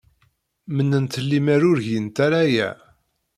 [0.75, 2.69] Mennant lemmer ur gint ara aya.